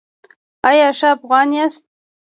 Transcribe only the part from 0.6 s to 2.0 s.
ایا ښه افغان یاست؟